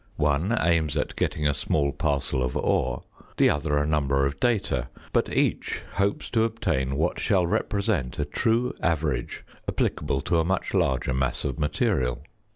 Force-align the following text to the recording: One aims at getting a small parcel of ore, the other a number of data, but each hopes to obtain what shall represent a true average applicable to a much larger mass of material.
One 0.17 0.57
aims 0.59 0.97
at 0.97 1.15
getting 1.15 1.47
a 1.47 1.53
small 1.53 1.91
parcel 1.91 2.41
of 2.41 2.57
ore, 2.57 3.03
the 3.37 3.51
other 3.51 3.77
a 3.77 3.85
number 3.85 4.25
of 4.25 4.39
data, 4.39 4.89
but 5.13 5.31
each 5.31 5.81
hopes 5.93 6.31
to 6.31 6.43
obtain 6.43 6.95
what 6.97 7.19
shall 7.19 7.45
represent 7.45 8.17
a 8.17 8.25
true 8.25 8.73
average 8.81 9.43
applicable 9.69 10.21
to 10.21 10.39
a 10.39 10.43
much 10.43 10.73
larger 10.73 11.13
mass 11.13 11.45
of 11.45 11.59
material. 11.59 12.23